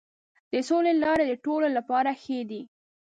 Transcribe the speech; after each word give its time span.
د 0.51 0.53
سولې 0.69 0.93
لارې 1.03 1.23
د 1.27 1.33
ټولو 1.45 1.67
لپاره 1.77 2.11
ښې 2.21 2.39
دي. 2.49 2.61